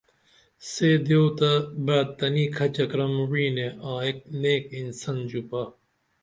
[0.69, 1.51] سے دیو تہ
[1.85, 5.63] بعد تنی کھچہ کرم وعینے آں ایک نیک انسن ژوپا